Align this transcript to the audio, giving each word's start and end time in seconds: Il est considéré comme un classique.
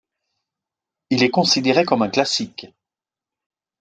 Il 1.11 1.21
est 1.21 1.29
considéré 1.29 1.85
comme 1.85 2.01
un 2.01 2.09
classique. 2.09 2.65